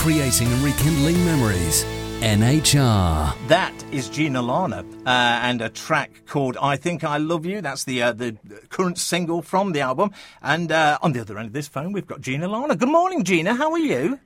creating 0.00 0.50
and 0.50 0.62
rekindling 0.62 1.22
memories. 1.26 1.84
NHR. 2.22 3.36
That 3.48 3.74
is 3.92 4.08
Gina 4.08 4.40
Larner 4.40 4.82
uh, 5.04 5.10
and 5.42 5.60
a 5.60 5.68
track 5.68 6.22
called 6.26 6.56
"I 6.60 6.76
Think 6.76 7.04
I 7.04 7.18
Love 7.18 7.44
You." 7.44 7.60
That's 7.60 7.84
the 7.84 8.02
uh, 8.02 8.12
the 8.12 8.34
current 8.70 8.96
single 8.96 9.42
from 9.42 9.72
the 9.72 9.80
album. 9.80 10.12
And 10.40 10.72
uh, 10.72 10.98
on 11.02 11.12
the 11.12 11.20
other 11.20 11.36
end 11.38 11.48
of 11.48 11.52
this 11.52 11.68
phone, 11.68 11.92
we've 11.92 12.06
got 12.06 12.22
Gina 12.22 12.48
Larner. 12.48 12.76
Good 12.76 12.88
morning, 12.88 13.24
Gina. 13.24 13.54
How 13.54 13.72
are 13.72 13.78
you? 13.78 14.18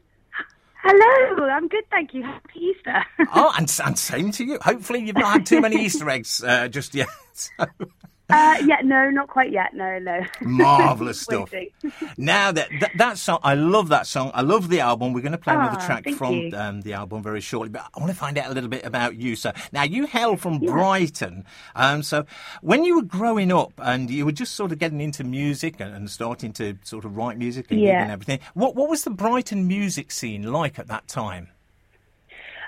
Hello, 0.85 1.49
I'm 1.49 1.67
good, 1.67 1.85
thank 1.91 2.15
you. 2.15 2.23
Happy 2.23 2.61
Easter. 2.61 3.03
oh, 3.35 3.53
and, 3.59 3.81
and 3.85 3.99
same 3.99 4.31
to 4.33 4.45
you. 4.45 4.59
Hopefully, 4.63 5.01
you've 5.01 5.17
not 5.17 5.33
had 5.33 5.47
too 5.47 5.61
many 5.61 5.77
Easter 5.85 6.09
eggs 6.09 6.45
uh, 6.45 6.69
just 6.69 6.95
yet. 6.95 7.09
So. 7.33 7.51
Uh, 8.31 8.57
yeah, 8.65 8.81
no, 8.83 9.11
not 9.11 9.29
quite 9.29 9.53
yet. 9.53 9.75
No, 9.75 9.99
no. 9.99 10.21
Marvelous 10.41 11.21
stuff. 11.29 11.53
now 12.17 12.53
that, 12.53 12.69
that, 12.81 12.93
that 12.97 13.19
song, 13.19 13.39
I 13.43 13.55
love 13.55 13.89
that 13.89 14.07
song. 14.07 14.31
I 14.35 14.41
love 14.41 14.69
the 14.69 14.81
album. 14.81 15.13
We're 15.13 15.21
going 15.21 15.33
to 15.33 15.39
play 15.39 15.55
another 15.55 15.77
Ah, 15.81 15.87
track 15.87 16.09
from 16.11 16.53
um, 16.55 16.81
the 16.83 16.95
album 16.95 17.23
very 17.23 17.41
shortly. 17.41 17.69
But 17.69 17.87
I 17.95 18.01
want 18.01 18.11
to 18.13 18.17
find 18.19 18.39
out 18.39 18.51
a 18.51 18.55
little 18.55 18.71
bit 18.71 18.85
about 18.85 19.17
you. 19.17 19.37
So 19.37 19.53
now 19.73 19.83
you 19.83 20.07
hail 20.07 20.37
from 20.37 20.59
Brighton. 20.59 21.45
Um, 21.75 22.03
so 22.03 22.25
when 22.63 22.85
you 22.85 22.97
were 22.97 23.03
growing 23.03 23.53
up 23.53 23.73
and 23.79 24.11
you 24.11 24.25
were 24.25 24.33
just 24.33 24.55
sort 24.55 24.73
of 24.73 24.79
getting 24.79 25.01
into 25.01 25.23
music 25.25 25.81
and, 25.81 25.95
and 25.95 26.11
starting 26.11 26.53
to 26.55 26.79
sort 26.83 27.05
of 27.05 27.17
write 27.17 27.37
music 27.39 27.71
and, 27.71 27.81
Yeah. 27.81 28.03
and 28.03 28.11
everything, 28.11 28.41
what 28.55 28.75
what 28.75 28.89
was 28.89 29.05
the 29.05 29.11
Brighton 29.11 29.69
music 29.69 30.11
scene 30.11 30.51
like 30.53 30.79
at 30.79 30.87
that 30.89 31.09
time? 31.09 31.49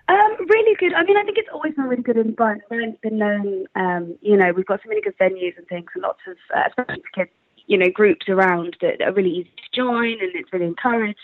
Um, 0.09 0.37
really 0.49 0.77
good. 0.79 0.95
I 0.95 1.03
mean, 1.03 1.17
I 1.17 1.25
think 1.25 1.37
it's 1.37 1.49
always 1.53 1.75
been 1.75 1.87
really 1.87 2.03
good 2.03 2.17
in 2.17 2.33
Brighton. 2.33 2.63
Brighton's 2.69 2.97
been 3.03 3.19
known, 3.19 3.67
um, 3.75 4.17
you 4.23 4.37
know, 4.37 4.53
we've 4.55 4.67
got 4.67 4.81
so 4.83 4.89
many 4.89 5.01
good 5.01 5.19
venues 5.19 5.57
and 5.59 5.67
things, 5.67 5.89
and 5.95 6.03
lots 6.03 6.21
of, 6.29 6.37
uh, 6.57 6.63
especially 6.69 7.03
for 7.03 7.25
kids, 7.25 7.31
you 7.67 7.77
know, 7.77 7.91
groups 7.91 8.29
around 8.29 8.77
that 8.81 9.03
are 9.03 9.13
really 9.13 9.31
easy 9.31 9.51
to 9.57 9.81
join, 9.81 10.13
and 10.13 10.31
it's 10.35 10.53
really 10.53 10.67
encouraged. 10.67 11.19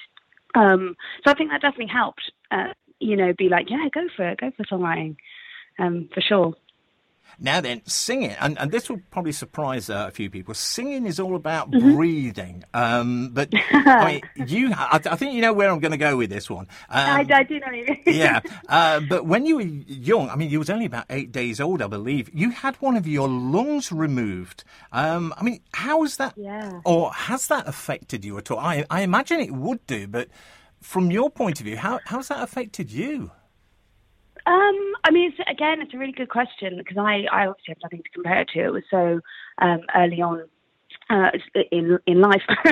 Um, 0.56 0.96
so 1.24 1.30
I 1.30 1.34
think 1.34 1.50
that 1.50 1.62
definitely 1.62 1.92
helped. 1.92 2.32
Uh, 2.50 2.72
you 2.98 3.16
know, 3.16 3.32
be 3.32 3.48
like, 3.48 3.70
yeah, 3.70 3.88
go 3.92 4.06
for 4.16 4.28
it, 4.28 4.40
go 4.40 4.50
for 4.56 4.64
songwriting, 4.64 5.16
um, 5.78 6.08
for 6.12 6.20
sure. 6.20 6.54
Now 7.38 7.60
then, 7.60 7.82
singing, 7.86 8.30
and, 8.32 8.58
and 8.58 8.70
this 8.70 8.88
will 8.90 9.00
probably 9.10 9.32
surprise 9.32 9.88
uh, 9.90 10.06
a 10.08 10.10
few 10.10 10.30
people. 10.30 10.54
Singing 10.54 11.06
is 11.06 11.18
all 11.20 11.34
about 11.36 11.70
Mm-hmm. 11.70 11.94
breathing. 11.94 12.64
Um, 12.74 13.30
but 13.32 13.48
I 13.72 14.04
mean, 14.36 14.46
you, 14.48 14.72
I, 14.74 15.00
I 15.04 15.16
think 15.16 15.34
you 15.34 15.40
know 15.40 15.52
where 15.52 15.70
I'm 15.70 15.80
going 15.80 15.92
to 15.92 15.96
go 15.98 16.16
with 16.16 16.28
this 16.30 16.50
one. 16.50 16.66
Um, 16.88 17.08
I, 17.10 17.26
I 17.30 17.42
do 17.44 17.58
know 17.60 17.70
you. 17.72 17.96
yeah, 18.06 18.40
uh, 18.68 19.00
but 19.00 19.24
when 19.26 19.46
you 19.46 19.56
were 19.56 19.62
young, 19.62 20.28
I 20.30 20.36
mean, 20.36 20.50
you 20.50 20.58
was 20.58 20.70
only 20.70 20.86
about 20.86 21.06
eight 21.10 21.32
days 21.32 21.60
old, 21.60 21.80
I 21.82 21.86
believe. 21.86 22.30
You 22.34 22.50
had 22.50 22.76
one 22.76 22.96
of 22.96 23.06
your 23.06 23.28
lungs 23.28 23.90
removed. 23.92 24.64
Um, 24.92 25.32
I 25.36 25.42
mean, 25.42 25.60
how 25.72 26.02
has 26.02 26.16
that, 26.18 26.34
Yeah. 26.36 26.80
or 26.84 27.12
has 27.12 27.46
that 27.48 27.66
affected 27.68 28.24
you 28.24 28.36
at 28.38 28.50
all? 28.50 28.58
I, 28.58 28.84
I 28.90 29.02
imagine 29.02 29.40
it 29.40 29.52
would 29.52 29.86
do, 29.86 30.06
but 30.06 30.28
from 30.80 31.10
your 31.10 31.30
point 31.30 31.60
of 31.60 31.66
view, 31.66 31.76
how 31.76 32.00
how's 32.06 32.28
that 32.28 32.42
affected 32.42 32.90
you? 32.90 33.30
Um, 34.46 34.92
I 35.04 35.10
mean, 35.10 35.32
it's, 35.32 35.50
again, 35.50 35.80
it's 35.80 35.94
a 35.94 35.98
really 35.98 36.12
good 36.12 36.28
question 36.28 36.78
because 36.78 36.96
I, 36.98 37.24
I 37.32 37.46
obviously 37.46 37.74
have 37.74 37.82
nothing 37.82 38.02
to 38.02 38.10
compare 38.10 38.40
it 38.40 38.48
to. 38.54 38.64
It 38.64 38.72
was 38.72 38.82
so 38.90 39.20
um, 39.60 39.80
early 39.94 40.20
on 40.20 40.44
uh, 41.10 41.30
in 41.70 41.98
in 42.06 42.20
life. 42.20 42.42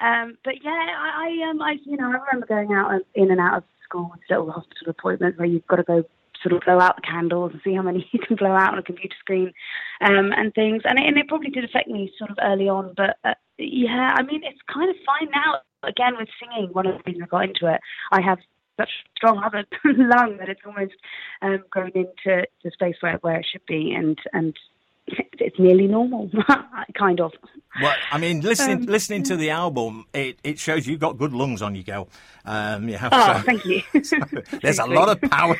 um, 0.00 0.38
but 0.44 0.54
yeah, 0.62 0.70
I, 0.70 1.28
I 1.28 1.50
um, 1.50 1.62
I 1.62 1.76
you 1.84 1.96
know, 1.96 2.08
I 2.08 2.18
remember 2.26 2.46
going 2.46 2.72
out 2.72 2.92
and 2.92 3.02
in 3.14 3.30
and 3.30 3.40
out 3.40 3.58
of 3.58 3.64
school 3.84 4.10
with 4.12 4.20
little 4.28 4.50
hospital 4.50 4.90
appointments 4.90 5.38
where 5.38 5.46
you've 5.46 5.66
got 5.66 5.76
to 5.76 5.82
go 5.82 6.04
sort 6.42 6.54
of 6.54 6.64
blow 6.64 6.80
out 6.80 6.96
the 6.96 7.02
candles 7.02 7.52
and 7.52 7.60
see 7.64 7.74
how 7.74 7.82
many 7.82 8.08
you 8.12 8.20
can 8.20 8.36
blow 8.36 8.52
out 8.52 8.72
on 8.72 8.78
a 8.78 8.82
computer 8.82 9.16
screen 9.20 9.52
um, 10.00 10.32
and 10.36 10.54
things. 10.54 10.82
And 10.84 10.98
it, 10.98 11.06
and 11.06 11.18
it 11.18 11.28
probably 11.28 11.50
did 11.50 11.64
affect 11.64 11.88
me 11.88 12.12
sort 12.18 12.30
of 12.30 12.38
early 12.42 12.68
on. 12.68 12.94
But 12.96 13.16
uh, 13.24 13.34
yeah, 13.58 14.14
I 14.16 14.22
mean, 14.22 14.42
it's 14.44 14.60
kind 14.72 14.90
of 14.90 14.96
fine 15.04 15.30
now. 15.34 15.60
Again, 15.82 16.14
with 16.18 16.28
singing, 16.40 16.70
one 16.72 16.86
of 16.86 16.94
the 16.94 17.02
reasons 17.06 17.24
I 17.24 17.28
got 17.28 17.44
into 17.44 17.72
it, 17.72 17.80
I 18.10 18.20
have 18.20 18.38
such 18.76 18.90
strong 19.16 19.42
other 19.44 19.64
lung 19.84 20.36
that 20.38 20.48
it's 20.48 20.60
almost 20.66 20.94
um, 21.42 21.62
grown 21.70 21.90
into 21.94 22.46
the 22.64 22.70
space 22.70 22.96
where, 23.00 23.18
where 23.22 23.36
it 23.40 23.46
should 23.50 23.64
be, 23.66 23.92
and 23.94 24.18
and 24.32 24.56
it's 25.38 25.58
nearly 25.58 25.86
normal, 25.86 26.28
kind 26.98 27.20
of. 27.20 27.32
Well, 27.80 27.94
I 28.10 28.18
mean, 28.18 28.40
listening 28.40 28.78
Um, 28.78 28.86
listening 28.86 29.22
to 29.24 29.36
the 29.36 29.50
album, 29.50 30.04
it, 30.12 30.38
it 30.42 30.58
shows 30.58 30.86
you've 30.86 30.98
got 31.00 31.16
good 31.18 31.32
lungs 31.32 31.62
on 31.62 31.74
you, 31.76 31.82
girl. 31.84 32.08
Um, 32.44 32.88
you 32.88 32.96
have 32.96 33.12
Oh, 33.14 33.34
so- 33.36 33.42
thank 33.42 33.64
you. 33.64 33.82
There's 34.62 34.78
a 34.80 34.86
lot 34.86 35.08
of 35.10 35.20
power. 35.30 35.56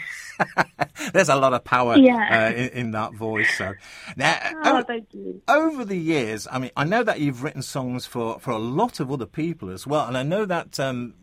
There's 1.12 1.28
a 1.28 1.36
lot 1.36 1.52
of 1.54 1.62
power 1.64 1.96
Yeah. 1.96 2.50
uh, 2.52 2.56
in, 2.58 2.68
in 2.70 2.90
that 2.92 3.14
voice. 3.14 3.56
So 3.56 3.74
now, 4.16 4.36
Oh, 4.64 4.78
o- 4.78 4.82
thank 4.82 5.06
you. 5.12 5.40
over 5.48 5.84
the 5.84 5.96
years, 5.98 6.48
I 6.50 6.58
mean, 6.58 6.70
I 6.76 6.84
know 6.84 7.02
that 7.04 7.20
you've 7.20 7.42
written 7.42 7.62
songs 7.62 8.04
for, 8.06 8.40
for 8.40 8.50
a 8.50 8.58
lot 8.58 8.98
of 9.00 9.12
other 9.12 9.26
people 9.26 9.70
as 9.70 9.86
well, 9.86 10.06
and 10.06 10.16
I 10.18 10.22
know 10.24 10.44
that. 10.46 10.80
Um, 10.80 11.14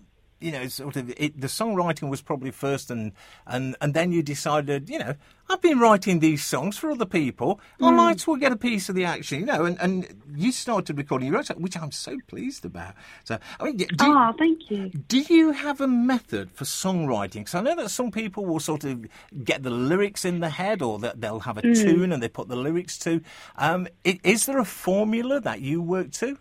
you 0.43 0.51
know, 0.51 0.67
sort 0.67 0.95
of, 0.97 1.09
it, 1.17 1.39
the 1.39 1.47
songwriting 1.47 2.09
was 2.09 2.21
probably 2.21 2.51
first, 2.51 2.91
and, 2.91 3.13
and 3.47 3.75
and 3.81 3.93
then 3.93 4.11
you 4.11 4.21
decided, 4.21 4.89
you 4.89 4.99
know, 4.99 5.15
I've 5.49 5.61
been 5.61 5.79
writing 5.79 6.19
these 6.19 6.43
songs 6.43 6.77
for 6.77 6.91
other 6.91 7.05
people. 7.05 7.59
I 7.81 7.91
Mm. 7.91 7.95
might 7.95 8.15
as 8.15 8.27
well 8.27 8.37
get 8.37 8.51
a 8.51 8.55
piece 8.57 8.89
of 8.89 8.95
the 8.95 9.05
action, 9.05 9.39
you 9.41 9.45
know. 9.45 9.65
And, 9.65 9.77
and 9.79 10.07
you 10.35 10.51
started 10.51 10.97
recording 10.97 11.27
your 11.27 11.37
own, 11.37 11.43
song, 11.43 11.61
which 11.61 11.77
I'm 11.77 11.91
so 11.91 12.17
pleased 12.27 12.63
about. 12.65 12.93
So, 13.23 13.37
I 13.59 13.63
mean, 13.65 13.77
do, 13.77 13.85
Oh, 13.99 14.33
thank 14.37 14.69
you. 14.71 14.89
do 15.07 15.19
you 15.19 15.51
have 15.51 15.81
a 15.81 15.87
method 15.87 16.51
for 16.51 16.65
songwriting? 16.65 17.41
Because 17.41 17.55
I 17.55 17.61
know 17.61 17.75
that 17.75 17.89
some 17.89 18.11
people 18.11 18.45
will 18.45 18.59
sort 18.59 18.83
of 18.83 19.05
get 19.43 19.63
the 19.63 19.69
lyrics 19.69 20.23
in 20.25 20.39
the 20.39 20.49
head, 20.49 20.81
or 20.81 20.99
that 20.99 21.21
they'll 21.21 21.41
have 21.41 21.57
a 21.57 21.61
tune 21.61 22.11
and 22.11 22.21
they 22.23 22.29
put 22.29 22.47
the 22.47 22.55
lyrics 22.55 22.97
to. 22.99 23.21
Um, 23.57 23.87
is 24.03 24.45
there 24.45 24.59
a 24.59 24.65
formula 24.65 25.39
that 25.41 25.61
you 25.61 25.81
work 25.81 26.11
to? 26.13 26.37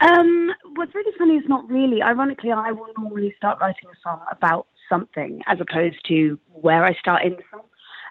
Um, 0.00 0.50
what's 0.74 0.94
really 0.94 1.12
funny 1.18 1.34
is 1.34 1.44
not 1.48 1.68
really. 1.68 2.02
Ironically, 2.02 2.52
I 2.52 2.72
will 2.72 2.88
normally 2.98 3.34
start 3.36 3.58
writing 3.60 3.88
a 3.90 3.96
song 4.02 4.20
about 4.30 4.66
something 4.88 5.42
as 5.46 5.58
opposed 5.60 5.96
to 6.08 6.38
where 6.52 6.84
I 6.84 6.94
start 6.94 7.24
in 7.24 7.32
the 7.32 7.42
song. 7.50 7.62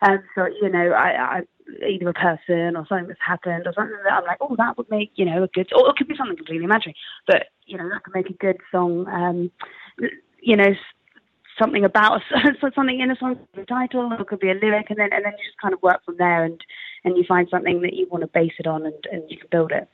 Um, 0.01 0.19
so 0.35 0.45
you 0.45 0.69
know, 0.69 0.91
I, 0.91 1.37
I 1.37 1.41
either 1.87 2.09
a 2.09 2.13
person 2.13 2.75
or 2.75 2.85
something 2.87 3.07
that's 3.07 3.19
happened 3.25 3.67
or 3.67 3.73
something 3.73 3.97
that 4.03 4.13
I'm 4.13 4.25
like, 4.25 4.37
oh, 4.41 4.55
that 4.57 4.77
would 4.77 4.89
make 4.89 5.11
you 5.15 5.25
know 5.25 5.43
a 5.43 5.47
good, 5.47 5.71
or 5.73 5.89
it 5.89 5.95
could 5.95 6.07
be 6.07 6.15
something 6.17 6.35
completely 6.35 6.65
imaginary, 6.65 6.95
but 7.27 7.47
you 7.65 7.77
know 7.77 7.89
that 7.89 8.03
could 8.03 8.15
make 8.15 8.29
a 8.29 8.33
good 8.33 8.57
song. 8.71 9.07
Um, 9.07 9.51
you 10.41 10.57
know, 10.57 10.73
something 11.57 11.85
about 11.85 12.21
something 12.75 12.99
in 12.99 13.11
a 13.11 13.15
song, 13.15 13.39
the 13.55 13.65
title, 13.65 14.11
or 14.11 14.21
it 14.21 14.27
could 14.27 14.39
be 14.39 14.51
a 14.51 14.55
lyric, 14.55 14.89
and 14.89 14.99
then 14.99 15.09
and 15.11 15.25
then 15.25 15.33
you 15.37 15.45
just 15.45 15.61
kind 15.61 15.73
of 15.73 15.81
work 15.81 16.03
from 16.05 16.17
there, 16.17 16.43
and 16.43 16.61
and 17.03 17.17
you 17.17 17.23
find 17.27 17.47
something 17.49 17.81
that 17.81 17.93
you 17.93 18.07
want 18.09 18.21
to 18.21 18.27
base 18.27 18.53
it 18.59 18.67
on, 18.67 18.85
and 18.85 19.07
and 19.11 19.23
you 19.29 19.37
can 19.37 19.47
build 19.51 19.71
it. 19.71 19.87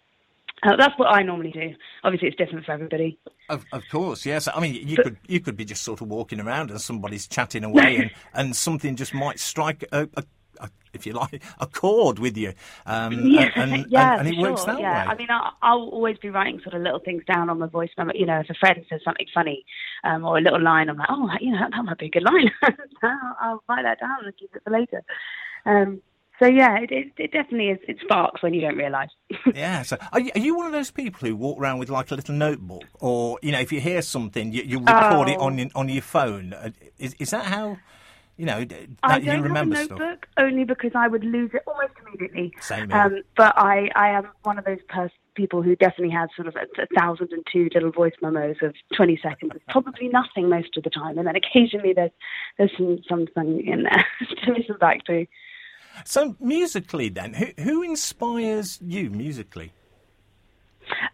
Uh, 0.64 0.76
that's 0.76 0.98
what 0.98 1.08
I 1.08 1.24
normally 1.24 1.52
do. 1.52 1.74
Obviously, 2.04 2.28
it's 2.28 2.38
different 2.38 2.66
for 2.66 2.74
everybody. 2.74 3.18
Of, 3.50 3.66
of 3.72 3.84
course, 3.90 4.26
yes. 4.26 4.48
I 4.54 4.60
mean, 4.60 4.76
you 4.88 4.98
could 4.98 5.18
you 5.28 5.40
could 5.40 5.56
be 5.56 5.66
just 5.66 5.84
sort 5.84 6.02
of 6.02 6.10
walking 6.10 6.40
around 6.40 6.72
and 6.72 6.82
somebody's 6.82 7.28
chatting 7.28 7.64
away, 7.64 7.98
and, 7.98 8.12
and 8.34 8.56
something 8.56 8.96
just 8.96 9.14
might 9.14 9.40
strike 9.40 9.84
a, 9.92 10.10
a, 10.16 10.24
a 10.60 10.70
if 10.94 11.06
you 11.06 11.14
like 11.14 11.42
a 11.60 11.68
chord 11.68 12.20
with 12.20 12.36
you, 12.36 12.54
um, 12.86 13.14
Yeah, 13.26 13.50
and, 13.56 13.74
and, 13.74 13.86
yeah, 13.90 14.20
and, 14.20 14.28
and 14.28 14.30
it 14.30 14.36
for 14.36 14.52
works 14.52 14.66
that 14.66 14.80
yeah. 14.80 15.06
way. 15.06 15.12
I 15.12 15.16
mean, 15.16 15.28
I'll, 15.30 15.54
I'll 15.62 15.90
always 15.90 16.18
be 16.18 16.30
writing 16.30 16.60
sort 16.62 16.76
of 16.76 16.82
little 16.82 17.00
things 17.00 17.24
down 17.26 17.50
on 17.50 17.60
my 17.60 17.68
voice 17.68 17.90
memo. 17.98 18.12
You 18.14 18.26
know, 18.26 18.40
if 18.40 18.50
a 18.50 18.56
friend 18.56 18.86
says 18.90 19.02
something 19.06 19.28
funny 19.34 19.66
um, 20.04 20.26
or 20.26 20.38
a 20.38 20.42
little 20.42 20.62
line, 20.62 20.90
I'm 20.90 20.98
like, 20.98 21.10
oh, 21.10 21.30
you 21.40 21.52
know, 21.52 21.60
that 21.72 21.84
might 21.84 21.98
be 21.98 22.08
a 22.08 22.10
good 22.10 22.24
line. 22.24 22.52
I'll, 23.04 23.38
I'll 23.42 23.64
write 23.70 23.84
that 23.84 24.00
down 24.00 24.26
and 24.26 24.38
keep 24.38 24.54
it 24.56 24.64
for 24.64 24.72
later. 24.72 25.04
Um, 25.66 26.02
so 26.40 26.48
yeah, 26.48 26.78
it, 26.80 26.92
it, 26.92 27.08
it 27.18 27.32
definitely 27.32 27.70
is. 27.70 27.80
It 27.88 27.98
sparks 28.02 28.42
when 28.42 28.54
you 28.54 28.62
don't 28.62 28.78
realise. 28.78 29.10
Yeah. 29.54 29.82
So, 29.84 29.98
are 30.12 30.20
you, 30.20 30.32
are 30.36 30.40
you 30.40 30.56
one 30.56 30.66
of 30.68 30.72
those 30.74 30.92
people 30.92 31.28
who 31.28 31.36
walk 31.36 31.60
around 31.60 31.80
with 31.80 31.90
like 31.90 32.12
a 32.12 32.16
little 32.16 32.36
notebook, 32.36 32.84
or 33.00 33.40
you 33.42 33.52
know, 33.52 33.60
if 33.60 33.72
you 33.72 33.80
hear 33.82 34.02
something, 34.02 34.52
you, 34.54 34.64
you 34.64 34.80
record 34.80 35.30
it 35.30 35.38
Oh. 35.40 35.46
on 35.46 35.58
your, 35.58 35.68
on 35.76 35.90
your 35.90 36.02
phone? 36.02 36.54
Uh, 36.54 36.70
Is 36.98 37.14
is 37.20 37.30
that 37.32 37.46
how 37.46 37.78
you 38.38 38.46
know 38.46 38.58
I 38.58 38.66
that 38.66 38.90
don't 39.04 39.24
you 39.26 39.44
remember 39.44 39.76
have 39.76 39.84
a 39.84 39.86
stuff? 39.86 40.00
notebook 40.00 40.28
only 40.38 40.64
because 40.64 40.92
I 40.96 41.08
would 41.08 41.24
lose 41.24 41.52
it 41.54 41.62
almost 41.68 41.94
immediately. 42.06 42.54
Same. 42.62 42.92
Um, 42.92 43.22
but 43.36 43.54
I, 43.58 43.90
I 43.96 44.10
am 44.10 44.28
one 44.44 44.58
of 44.58 44.66
those 44.66 44.80
pers- 44.88 45.12
people 45.36 45.62
who 45.62 45.76
definitely 45.76 46.14
has 46.16 46.30
sort 46.36 46.48
of 46.48 46.56
a, 46.56 46.82
a 46.82 46.88
thousand 47.00 47.30
and 47.32 47.46
two 47.52 47.70
little 47.74 47.92
voice 47.92 48.14
memos 48.22 48.58
of 48.62 48.74
20 48.96 49.20
seconds. 49.22 49.52
It's 49.56 49.64
probably 49.70 50.08
nothing 50.10 50.50
most 50.50 50.76
of 50.78 50.84
the 50.84 50.90
time, 50.90 51.18
and 51.18 51.28
then 51.28 51.36
occasionally 51.36 51.94
there's 51.94 52.12
there's 52.58 52.72
some 52.78 53.00
something 53.10 53.66
in 53.68 53.84
there 53.84 54.06
to 54.46 54.52
listen 54.54 54.78
back 54.80 55.04
to. 55.06 55.26
So 56.06 56.36
musically, 56.40 57.10
then, 57.10 57.34
who 57.34 57.48
who 57.62 57.84
inspires 57.84 58.80
you 58.82 59.10
musically? 59.10 59.74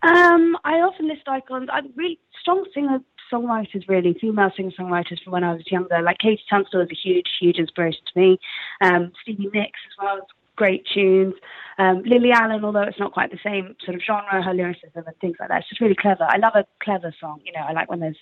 Um, 0.04 0.58
I 0.64 0.76
often 0.82 1.08
list 1.08 1.28
icons. 1.28 1.70
I'm 1.72 1.92
really 1.96 2.20
strong 2.40 2.66
singer 2.74 3.00
songwriters, 3.32 3.88
really 3.88 4.16
female 4.20 4.52
singer 4.56 4.72
songwriters 4.78 5.22
from 5.24 5.34
when 5.34 5.44
I 5.44 5.54
was 5.54 5.64
younger. 5.72 6.02
Like 6.02 6.18
KT 6.20 6.42
Tunstall 6.50 6.82
is 6.82 6.90
a 6.92 6.96
huge, 6.96 7.28
huge 7.40 7.58
inspiration 7.58 8.02
to 8.14 8.20
me. 8.20 8.40
Um, 8.82 9.12
Stevie 9.22 9.50
Nicks 9.54 9.80
as 9.88 10.04
well, 10.04 10.28
great 10.56 10.86
tunes. 10.94 11.34
Um, 11.78 12.04
Lily 12.06 12.32
Allen, 12.32 12.64
although 12.64 12.84
it's 12.84 13.00
not 13.00 13.12
quite 13.12 13.32
the 13.32 13.40
same 13.44 13.76
sort 13.84 13.96
of 13.96 14.02
genre, 14.02 14.42
her 14.42 14.54
lyricism 14.54 15.04
and 15.06 15.18
things 15.20 15.36
like 15.40 15.50
that. 15.50 15.60
It's 15.60 15.70
just 15.70 15.82
really 15.82 15.96
clever. 15.96 16.24
I 16.24 16.38
love 16.38 16.54
a 16.56 16.66
clever 16.82 17.14
song. 17.20 17.42
You 17.44 17.52
know, 17.52 17.66
I 17.68 17.74
like 17.74 17.90
when 17.90 18.00
there's 18.00 18.18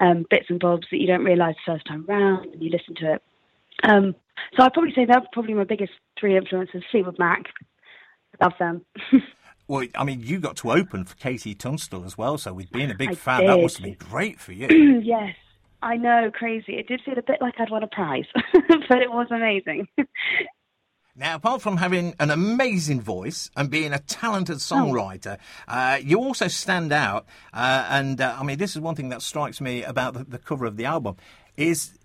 um, 0.00 0.24
bits 0.30 0.46
and 0.48 0.60
bobs 0.60 0.86
that 0.90 1.00
you 1.00 1.06
don't 1.06 1.24
realise 1.24 1.56
the 1.66 1.72
first 1.72 1.86
time 1.86 2.04
round 2.06 2.52
and 2.52 2.62
you 2.62 2.70
listen 2.70 2.94
to 2.96 3.14
it. 3.14 3.22
Um, 3.82 4.14
so 4.56 4.64
I'd 4.64 4.72
probably 4.72 4.92
say 4.94 5.04
that's 5.04 5.26
probably 5.32 5.54
my 5.54 5.64
biggest 5.64 5.92
three 6.18 6.36
influences. 6.36 6.82
Fleetwood 6.90 7.18
Mac, 7.18 7.44
love 8.40 8.52
them. 8.58 8.84
Well, 9.68 9.86
I 9.94 10.04
mean, 10.04 10.20
you 10.20 10.38
got 10.38 10.56
to 10.56 10.72
open 10.72 11.04
for 11.04 11.14
KT 11.16 11.58
Tunstall 11.58 12.04
as 12.04 12.18
well, 12.18 12.36
so 12.36 12.52
with 12.52 12.70
being 12.72 12.90
a 12.90 12.94
big 12.94 13.10
I 13.10 13.14
fan, 13.14 13.46
that 13.46 13.58
must 13.58 13.78
have 13.78 13.84
been 13.84 13.94
great 13.94 14.38
for 14.38 14.52
you. 14.52 14.66
yes. 15.02 15.34
I 15.80 15.96
know, 15.96 16.30
crazy. 16.32 16.74
It 16.74 16.88
did 16.88 17.00
feel 17.04 17.16
a 17.16 17.22
bit 17.22 17.40
like 17.40 17.54
I'd 17.58 17.70
won 17.70 17.82
a 17.82 17.86
prize, 17.86 18.26
but 18.52 18.98
it 18.98 19.10
was 19.10 19.28
amazing. 19.30 19.88
Now, 21.14 21.34
apart 21.34 21.60
from 21.60 21.76
having 21.76 22.14
an 22.20 22.30
amazing 22.30 23.00
voice 23.00 23.50
and 23.56 23.68
being 23.68 23.92
a 23.92 23.98
talented 23.98 24.58
songwriter, 24.58 25.38
uh, 25.68 25.98
you 26.02 26.18
also 26.18 26.48
stand 26.48 26.92
out. 26.92 27.26
Uh, 27.52 27.86
and 27.90 28.20
uh, 28.20 28.36
I 28.38 28.44
mean, 28.44 28.58
this 28.58 28.76
is 28.76 28.80
one 28.80 28.94
thing 28.94 29.10
that 29.10 29.22
strikes 29.22 29.60
me 29.60 29.82
about 29.82 30.14
the, 30.14 30.24
the 30.24 30.38
cover 30.38 30.64
of 30.64 30.76
the 30.76 30.84
album 30.84 31.16
is 31.56 31.98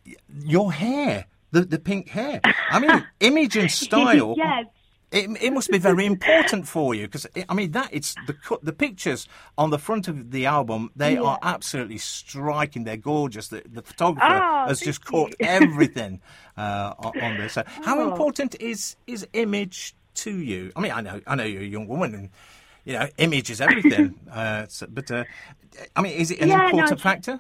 your 0.44 0.74
hair, 0.74 1.26
the 1.62 1.66
the 1.66 1.80
pink 1.80 2.10
hair. 2.10 2.40
I 2.72 2.80
mean, 2.80 3.06
image 3.20 3.56
and 3.58 3.70
style. 3.72 4.36
yes. 4.38 4.66
It, 5.10 5.30
it 5.42 5.54
must 5.54 5.72
be 5.72 5.78
very 5.78 6.06
important 6.06 6.68
for 6.68 6.94
you 6.94 7.04
because 7.08 7.26
I 7.48 7.54
mean 7.54 7.72
that 7.72 7.88
it's 7.94 8.14
the 8.28 8.36
the 8.62 8.74
pictures 8.74 9.26
on 9.58 9.70
the 9.70 9.78
front 9.80 10.10
of 10.10 10.32
the 10.32 10.46
album 10.46 10.92
they 10.98 11.14
Yeah. 11.14 11.22
are 11.30 11.40
absolutely 11.42 11.98
striking 11.98 12.84
they're 12.84 12.98
gorgeous 12.98 13.48
the, 13.48 13.62
the 13.72 13.82
photographer 13.82 14.28
Oh, 14.44 14.68
has 14.68 14.82
just 14.82 15.06
caught 15.06 15.30
you. 15.40 15.48
everything 15.62 16.20
uh, 16.58 16.94
on 17.22 17.38
this 17.38 17.54
so 17.54 17.64
how 17.86 18.02
Oh. 18.02 18.12
important 18.12 18.56
is 18.60 18.98
is 19.08 19.26
image 19.32 19.96
to 20.16 20.32
you 20.52 20.74
I 20.76 20.82
mean 20.82 20.92
I 20.92 21.00
know 21.00 21.22
I 21.26 21.36
know 21.36 21.46
you're 21.46 21.62
a 21.62 21.74
young 21.78 21.88
woman 21.88 22.14
and 22.14 22.30
you 22.84 22.94
know 23.00 23.08
image 23.18 23.50
is 23.50 23.62
everything 23.62 24.20
uh, 24.40 24.66
so, 24.68 24.88
but 24.90 25.10
uh, 25.10 25.24
I 25.96 26.02
mean 26.02 26.12
is 26.20 26.32
it 26.32 26.42
an 26.42 26.50
Yeah, 26.50 26.66
important 26.66 26.92
it's- 27.00 27.02
factor 27.02 27.40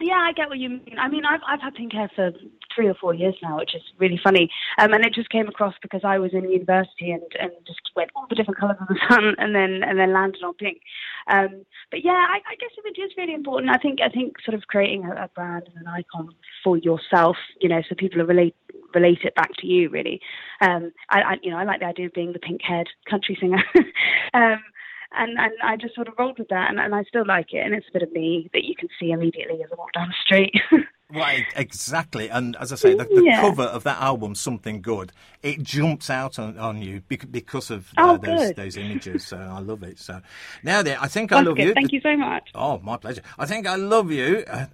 Yeah, 0.00 0.20
I 0.28 0.32
get 0.32 0.48
what 0.50 0.58
you 0.58 0.68
mean. 0.68 0.96
I 0.98 1.08
mean, 1.08 1.24
I've 1.24 1.40
I've 1.50 1.60
had 1.62 1.74
pink 1.74 1.92
hair 1.92 2.10
for 2.14 2.30
three 2.78 2.88
or 2.88 2.94
four 2.94 3.12
years 3.12 3.34
now, 3.42 3.58
which 3.58 3.74
is 3.74 3.82
really 3.98 4.20
funny. 4.22 4.48
Um, 4.78 4.92
and 4.92 5.04
it 5.04 5.12
just 5.12 5.30
came 5.30 5.48
across 5.48 5.74
because 5.82 6.02
I 6.04 6.18
was 6.18 6.32
in 6.32 6.48
university 6.48 7.10
and, 7.10 7.22
and 7.40 7.50
just 7.66 7.80
went 7.96 8.10
all 8.14 8.26
the 8.30 8.36
different 8.36 8.60
colours 8.60 8.76
of 8.80 8.86
the 8.86 9.00
sun, 9.10 9.34
and 9.38 9.52
then 9.54 9.82
and 9.82 9.98
then 9.98 10.12
landed 10.12 10.42
on 10.44 10.54
pink. 10.54 10.80
Um, 11.26 11.64
but 11.90 12.04
yeah, 12.04 12.12
I, 12.12 12.36
I 12.36 12.54
guess 12.60 12.70
image 12.78 12.98
is 12.98 13.16
really 13.16 13.34
important. 13.34 13.72
I 13.72 13.78
think 13.78 13.98
I 14.00 14.08
think 14.08 14.36
sort 14.44 14.54
of 14.54 14.68
creating 14.68 15.04
a, 15.04 15.24
a 15.24 15.28
brand 15.34 15.64
and 15.66 15.84
an 15.84 15.88
icon 15.88 16.28
for 16.62 16.76
yourself, 16.78 17.36
you 17.60 17.68
know, 17.68 17.82
so 17.88 17.96
people 17.96 18.20
are 18.22 18.26
relate 18.26 18.54
relate 18.94 19.20
it 19.24 19.34
back 19.34 19.50
to 19.58 19.66
you. 19.66 19.88
Really, 19.88 20.20
um, 20.60 20.92
I, 21.10 21.20
I 21.20 21.36
you 21.42 21.50
know 21.50 21.58
I 21.58 21.64
like 21.64 21.80
the 21.80 21.86
idea 21.86 22.06
of 22.06 22.12
being 22.12 22.32
the 22.32 22.38
pink 22.38 22.60
haired 22.62 22.88
country 23.10 23.36
singer. 23.40 23.62
um, 24.34 24.62
and 25.10 25.38
and 25.38 25.52
I 25.64 25.76
just 25.76 25.96
sort 25.96 26.06
of 26.06 26.14
rolled 26.16 26.38
with 26.38 26.48
that, 26.48 26.70
and, 26.70 26.78
and 26.78 26.94
I 26.94 27.02
still 27.04 27.26
like 27.26 27.52
it, 27.52 27.64
and 27.64 27.74
it's 27.74 27.88
a 27.88 27.92
bit 27.92 28.02
of 28.02 28.12
me 28.12 28.48
that 28.52 28.64
you 28.64 28.76
can 28.76 28.88
see 29.00 29.10
immediately 29.10 29.62
as 29.64 29.70
I 29.72 29.76
walk 29.76 29.92
down 29.94 30.08
the 30.08 30.14
street. 30.22 30.54
Right, 31.10 31.46
exactly. 31.56 32.28
And 32.28 32.54
as 32.56 32.70
I 32.70 32.76
say, 32.76 32.92
the, 32.94 33.04
the 33.04 33.22
Yeah. 33.22 33.40
cover 33.40 33.62
of 33.62 33.82
that 33.84 33.98
album, 34.00 34.34
Something 34.34 34.82
Good, 34.82 35.12
it 35.42 35.62
jumps 35.62 36.10
out 36.10 36.38
on, 36.38 36.58
on 36.58 36.82
you 36.82 37.00
because 37.08 37.70
of 37.70 37.94
Oh, 37.96 38.14
uh, 38.14 38.18
those, 38.18 38.52
those 38.52 38.76
images. 38.76 39.24
So 39.24 39.38
I 39.38 39.60
love 39.60 39.82
it. 39.82 39.98
So 39.98 40.20
now 40.62 40.82
then, 40.82 40.98
I 41.00 41.08
think 41.08 41.32
I 41.32 41.40
love 41.40 41.56
good. 41.56 41.68
you. 41.68 41.74
Thank 41.74 41.92
you 41.92 42.00
so 42.02 42.14
much. 42.16 42.50
Oh, 42.54 42.78
my 42.80 42.98
pleasure. 42.98 43.22
I 43.38 43.46
think 43.46 43.66
I 43.66 43.76
love 43.76 44.10
you. 44.12 44.44
Uh, 44.46 44.66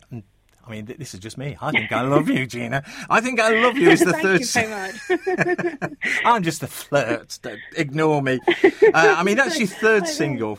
I 0.66 0.70
mean, 0.70 0.86
th- 0.86 0.98
this 0.98 1.14
is 1.14 1.20
just 1.20 1.36
me. 1.36 1.56
I 1.60 1.70
think 1.70 1.92
I 1.92 2.00
love 2.02 2.28
you, 2.28 2.46
Gina. 2.46 2.82
I 3.10 3.20
think 3.20 3.38
I 3.40 3.60
love 3.62 3.76
you 3.76 3.90
is 3.90 4.00
the 4.00 4.12
Thank 4.12 4.22
third. 4.22 4.40
you 4.40 4.46
so 4.46 4.68
much. 4.68 5.98
I'm 6.24 6.42
just 6.42 6.62
a 6.62 6.66
flirt. 6.66 7.38
Don't 7.42 7.60
Ignore 7.76 8.22
me. 8.22 8.40
Uh, 8.94 9.14
I 9.18 9.24
mean, 9.24 9.36
that's 9.36 9.58
your 9.58 9.66
third 9.66 10.06
single 10.06 10.56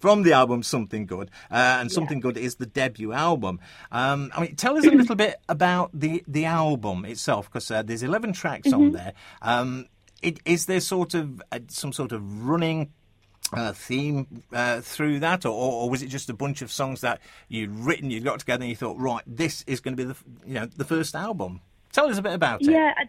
from 0.00 0.22
the 0.22 0.32
album 0.32 0.64
Something 0.64 1.06
Good. 1.06 1.30
Uh, 1.50 1.78
and 1.80 1.92
Something 1.92 2.18
Good 2.18 2.36
is 2.36 2.56
the 2.56 2.66
debut 2.66 3.12
album. 3.12 3.60
Um, 3.92 4.32
I 4.34 4.40
mean, 4.40 4.56
tell 4.56 4.76
us 4.76 4.84
a 4.84 4.90
little 4.90 5.14
bit 5.14 5.36
about 5.48 5.90
the, 5.94 6.24
the 6.26 6.46
album 6.46 7.04
itself, 7.04 7.48
because 7.48 7.70
uh, 7.70 7.82
there's 7.82 8.02
11 8.02 8.32
tracks 8.32 8.72
on 8.72 8.90
there. 8.92 9.12
Um, 9.40 9.86
it, 10.20 10.40
is 10.44 10.66
there 10.66 10.80
sort 10.80 11.14
of 11.14 11.40
uh, 11.52 11.60
some 11.68 11.92
sort 11.92 12.10
of 12.10 12.44
running 12.44 12.92
uh, 13.52 13.72
theme 13.72 14.42
uh, 14.52 14.80
through 14.80 15.20
that, 15.20 15.44
or, 15.44 15.52
or 15.52 15.90
was 15.90 16.02
it 16.02 16.08
just 16.08 16.30
a 16.30 16.34
bunch 16.34 16.62
of 16.62 16.72
songs 16.72 17.00
that 17.02 17.20
you'd 17.48 17.70
written, 17.70 18.10
you 18.10 18.20
got 18.20 18.40
together, 18.40 18.62
and 18.62 18.70
you 18.70 18.76
thought, 18.76 18.98
right, 18.98 19.22
this 19.26 19.62
is 19.66 19.80
going 19.80 19.96
to 19.96 20.02
be 20.02 20.08
the 20.12 20.16
you 20.46 20.54
know 20.54 20.66
the 20.66 20.84
first 20.84 21.14
album? 21.14 21.60
Tell 21.92 22.06
us 22.06 22.18
a 22.18 22.22
bit 22.22 22.32
about 22.32 22.62
it. 22.62 22.70
Yeah, 22.70 22.92
I- 22.96 23.08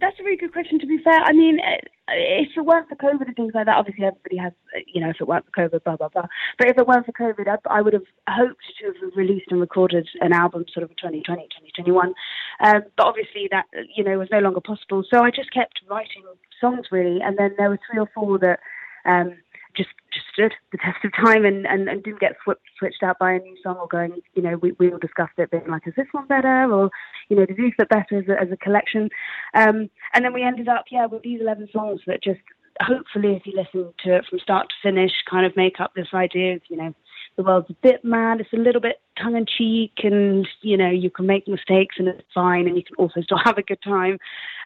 that's 0.00 0.18
a 0.18 0.24
really 0.24 0.36
good 0.36 0.52
question. 0.52 0.78
To 0.80 0.86
be 0.86 0.98
fair, 1.02 1.20
I 1.20 1.32
mean, 1.32 1.60
uh, 1.60 1.76
if 2.08 2.48
it 2.56 2.60
weren't 2.64 2.88
for 2.88 2.96
COVID 2.96 3.26
and 3.26 3.36
things 3.36 3.52
like 3.54 3.66
that, 3.66 3.76
obviously 3.76 4.04
everybody 4.04 4.36
has, 4.36 4.52
uh, 4.76 4.80
you 4.92 5.00
know, 5.00 5.08
if 5.10 5.16
it 5.20 5.28
weren't 5.28 5.46
for 5.46 5.68
COVID, 5.68 5.84
blah 5.84 5.96
blah 5.96 6.08
blah. 6.08 6.26
But 6.58 6.68
if 6.68 6.76
it 6.76 6.86
weren't 6.86 7.06
for 7.06 7.12
COVID, 7.12 7.46
I, 7.48 7.78
I 7.78 7.80
would 7.80 7.92
have 7.92 8.02
hoped 8.28 8.62
to 8.80 8.86
have 8.86 9.12
released 9.16 9.46
and 9.50 9.60
recorded 9.60 10.08
an 10.20 10.32
album 10.32 10.64
sort 10.74 10.82
of 10.84 10.90
in 10.90 10.96
2020, 10.96 11.42
2021. 11.44 12.12
Um, 12.60 12.82
but 12.96 13.06
obviously 13.06 13.48
that, 13.52 13.66
you 13.94 14.02
know, 14.04 14.18
was 14.18 14.28
no 14.32 14.40
longer 14.40 14.60
possible. 14.60 15.04
So 15.08 15.22
I 15.22 15.30
just 15.30 15.52
kept 15.52 15.80
writing 15.88 16.24
songs 16.60 16.86
really, 16.90 17.20
and 17.22 17.38
then 17.38 17.54
there 17.56 17.70
were 17.70 17.78
three 17.88 18.00
or 18.00 18.08
four 18.14 18.38
that. 18.40 18.60
Um, 19.04 19.36
just 19.76 19.90
just 20.12 20.26
stood 20.32 20.52
the 20.72 20.78
test 20.78 21.04
of 21.04 21.12
time 21.12 21.44
and, 21.44 21.66
and, 21.66 21.88
and 21.88 22.02
didn't 22.02 22.20
get 22.20 22.36
sw- 22.44 22.60
switched 22.78 23.02
out 23.02 23.18
by 23.18 23.32
a 23.32 23.38
new 23.38 23.56
song 23.62 23.76
or 23.76 23.88
going, 23.88 24.20
you 24.34 24.42
know, 24.42 24.56
we, 24.56 24.72
we 24.78 24.90
all 24.90 24.98
discussed 24.98 25.32
it 25.38 25.50
being 25.50 25.66
like, 25.68 25.86
is 25.86 25.94
this 25.96 26.06
one 26.12 26.26
better? 26.26 26.72
Or, 26.72 26.90
you 27.28 27.36
know, 27.36 27.44
does 27.44 27.56
these 27.56 27.72
fit 27.76 27.88
better 27.88 28.18
as 28.18 28.28
a, 28.28 28.40
as 28.40 28.52
a 28.52 28.56
collection? 28.56 29.10
Um, 29.54 29.90
and 30.12 30.24
then 30.24 30.32
we 30.32 30.42
ended 30.42 30.68
up, 30.68 30.84
yeah, 30.90 31.06
with 31.06 31.22
these 31.22 31.40
11 31.40 31.68
songs 31.72 32.00
that 32.06 32.22
just, 32.22 32.40
hopefully, 32.80 33.34
if 33.34 33.46
you 33.46 33.54
listen 33.56 33.92
to 34.04 34.16
it 34.16 34.24
from 34.28 34.38
start 34.38 34.68
to 34.68 34.88
finish, 34.88 35.12
kind 35.28 35.46
of 35.46 35.56
make 35.56 35.80
up 35.80 35.92
this 35.94 36.08
idea 36.14 36.54
of, 36.54 36.62
you 36.68 36.76
know, 36.76 36.94
the 37.36 37.42
world's 37.42 37.70
a 37.70 37.76
bit 37.82 38.04
mad, 38.04 38.40
it's 38.40 38.52
a 38.52 38.56
little 38.56 38.80
bit 38.80 39.00
tongue 39.20 39.36
in 39.36 39.46
cheek, 39.46 39.92
and, 40.04 40.46
you 40.62 40.76
know, 40.76 40.90
you 40.90 41.10
can 41.10 41.26
make 41.26 41.48
mistakes 41.48 41.96
and 41.98 42.06
it's 42.06 42.22
fine, 42.32 42.68
and 42.68 42.76
you 42.76 42.84
can 42.84 42.94
also 42.96 43.20
still 43.22 43.38
have 43.44 43.58
a 43.58 43.62
good 43.62 43.82
time 43.82 44.18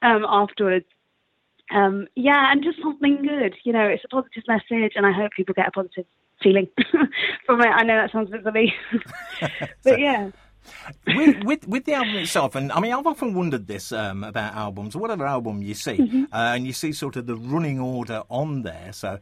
um, 0.03 0.25
afterwards. 0.29 0.85
Um, 1.71 2.07
yeah, 2.17 2.51
and 2.51 2.63
just 2.63 2.81
something 2.83 3.23
good. 3.23 3.55
You 3.65 3.73
know, 3.73 3.85
it's 3.87 4.05
a 4.05 4.09
positive 4.09 4.45
message, 4.49 4.93
and 4.97 5.05
I 5.07 5.13
hope 5.13 5.33
people 5.37 5.55
get 5.55 5.69
a 5.69 5.71
positive 5.71 6.05
feeling 6.43 6.69
from 7.47 7.61
it. 7.61 7.67
I 7.69 7.83
know 7.83 7.97
that 7.97 8.13
sounds 8.13 8.29
a 8.33 8.39
bit 8.39 8.45
silly, 8.45 8.75
but 9.85 9.99
yeah. 10.01 10.31
with, 11.07 11.37
with 11.45 11.69
with 11.69 11.85
the 11.85 11.95
album 11.95 12.17
itself, 12.17 12.55
and 12.55 12.73
I 12.73 12.81
mean, 12.81 12.93
I've 12.93 13.07
often 13.07 13.35
wondered 13.35 13.67
this 13.67 13.93
um, 13.93 14.25
about 14.25 14.55
albums, 14.55 14.97
whatever 14.97 15.27
album 15.27 15.63
you 15.63 15.75
see, 15.75 15.99
Mm-hmm. 15.99 16.25
uh, 16.33 16.55
and 16.55 16.67
you 16.67 16.73
see 16.73 16.93
sort 16.93 17.17
of 17.17 17.27
the 17.27 17.37
running 17.37 17.81
order 17.81 18.23
on 18.31 18.63
there. 18.63 18.93
So, 18.93 19.19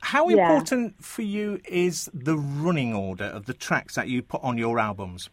how 0.00 0.28
Yeah. 0.28 0.50
important 0.52 1.04
for 1.04 1.22
you 1.22 1.60
is 1.68 2.08
the 2.14 2.36
running 2.36 2.94
order 2.94 3.24
of 3.24 3.46
the 3.46 3.54
tracks 3.54 3.94
that 3.96 4.08
you 4.08 4.22
put 4.22 4.42
on 4.42 4.56
your 4.58 4.78
albums? 4.78 5.28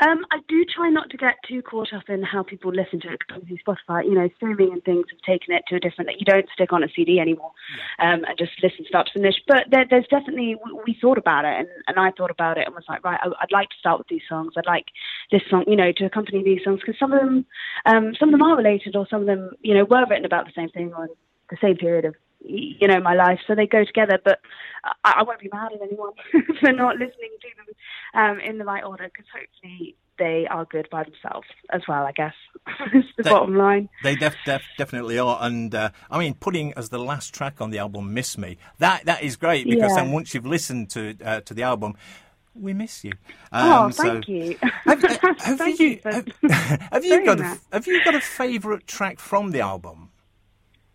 Um, 0.00 0.24
I 0.30 0.38
do 0.48 0.64
try 0.64 0.88
not 0.90 1.10
to 1.10 1.16
get 1.16 1.34
too 1.46 1.62
caught 1.62 1.92
up 1.92 2.08
in 2.08 2.22
how 2.22 2.42
people 2.42 2.72
listen 2.72 3.00
to 3.00 3.12
it. 3.12 3.18
Because 3.18 3.42
obviously 3.42 3.62
Spotify, 3.66 4.04
you 4.04 4.14
know, 4.14 4.28
streaming 4.36 4.72
and 4.72 4.84
things 4.84 5.06
have 5.10 5.20
taken 5.20 5.54
it 5.54 5.64
to 5.68 5.76
a 5.76 5.80
different. 5.80 6.10
You 6.18 6.26
don't 6.26 6.46
stick 6.54 6.72
on 6.72 6.82
a 6.82 6.88
CD 6.94 7.18
anymore 7.20 7.52
um, 7.98 8.24
and 8.24 8.38
just 8.38 8.52
listen 8.62 8.84
start 8.86 9.06
to 9.08 9.12
finish. 9.12 9.36
But 9.46 9.64
there, 9.70 9.86
there's 9.88 10.06
definitely 10.10 10.56
we, 10.64 10.72
we 10.86 10.98
thought 11.00 11.18
about 11.18 11.44
it, 11.44 11.58
and, 11.58 11.68
and 11.86 11.98
I 11.98 12.10
thought 12.16 12.30
about 12.30 12.58
it 12.58 12.66
and 12.66 12.74
was 12.74 12.84
like, 12.88 13.04
right, 13.04 13.20
I, 13.22 13.28
I'd 13.40 13.52
like 13.52 13.68
to 13.70 13.78
start 13.78 13.98
with 13.98 14.08
these 14.08 14.22
songs. 14.28 14.54
I'd 14.56 14.66
like 14.66 14.86
this 15.30 15.42
song, 15.50 15.64
you 15.66 15.76
know, 15.76 15.92
to 15.96 16.04
accompany 16.04 16.42
these 16.42 16.64
songs 16.64 16.80
because 16.84 16.98
some 16.98 17.12
of 17.12 17.20
them, 17.20 17.46
um, 17.86 18.12
some 18.18 18.28
of 18.28 18.32
them 18.32 18.42
are 18.42 18.56
related, 18.56 18.96
or 18.96 19.06
some 19.08 19.20
of 19.22 19.26
them, 19.26 19.50
you 19.62 19.74
know, 19.74 19.84
were 19.84 20.06
written 20.08 20.24
about 20.24 20.46
the 20.46 20.52
same 20.54 20.68
thing 20.70 20.92
or 20.96 21.08
the 21.50 21.56
same 21.60 21.76
period 21.76 22.04
of 22.04 22.14
you 22.44 22.88
know 22.88 23.00
my 23.00 23.14
life 23.14 23.38
so 23.46 23.54
they 23.54 23.66
go 23.66 23.84
together 23.84 24.18
but 24.24 24.40
i, 25.04 25.14
I 25.18 25.22
won't 25.22 25.40
be 25.40 25.48
mad 25.52 25.72
at 25.72 25.80
anyone 25.82 26.12
for 26.60 26.72
not 26.72 26.94
listening 26.96 27.30
to 27.40 27.48
them 27.56 27.74
um, 28.14 28.40
in 28.40 28.58
the 28.58 28.64
right 28.64 28.84
order 28.84 29.04
because 29.04 29.26
hopefully 29.34 29.96
they 30.18 30.46
are 30.50 30.64
good 30.66 30.88
by 30.90 31.04
themselves 31.04 31.46
as 31.70 31.82
well 31.88 32.04
i 32.04 32.12
guess 32.12 32.34
is 32.94 33.04
the 33.16 33.22
They- 33.22 33.30
bottom 33.30 33.56
line 33.56 33.88
They 34.02 34.16
def- 34.16 34.36
def- 34.44 34.62
definitely 34.76 35.18
are, 35.18 35.38
and 35.40 35.74
uh, 35.74 35.90
I 36.10 36.18
mean, 36.18 36.34
putting 36.34 36.72
as 36.74 36.88
the 36.90 36.98
last 36.98 37.32
track 37.34 37.60
on 37.60 37.70
the 37.70 37.78
album, 37.78 38.12
"Miss 38.14 38.36
Me," 38.36 38.56
that 38.78 39.04
that 39.06 39.22
is 39.22 39.36
great 39.36 39.64
because 39.68 39.90
Yeah. 39.92 40.02
then 40.02 40.12
once 40.12 40.34
you've 40.34 40.46
listened 40.46 40.90
to 40.90 41.16
uh, 41.24 41.40
to 41.40 41.54
the 41.54 41.62
album, 41.62 41.94
we 42.54 42.72
miss 42.74 43.02
you. 43.04 43.12
oh 43.52 43.84
Um, 43.86 43.92
so- 43.92 44.02
thank 44.02 44.28
you 44.28 44.58
Have, 44.84 45.02
uh, 45.04 45.16
have 45.38 45.58
Thank 45.58 45.80
you, 45.80 45.88
you 45.88 46.00
have, 46.04 46.26
have 46.92 47.04
you 47.04 47.24
got 47.24 47.38
a, 47.38 47.42
that. 47.42 47.58
have 47.72 47.86
you 47.86 48.04
got 48.04 48.14
a 48.14 48.20
favourite 48.20 48.86
track 48.86 49.18
from 49.18 49.50
the 49.52 49.60
album 49.60 50.10